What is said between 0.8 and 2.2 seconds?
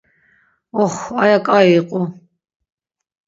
Ox, aya ǩai iqu.